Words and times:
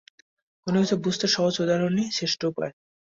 কোনো 0.67 0.77
কিছু 0.81 0.95
বুঝতে 1.03 1.25
সহজ 1.27 1.53
উদাহরণই 1.63 2.05
শ্রেষ্ঠ 2.11 2.39
উপায়। 2.45 2.73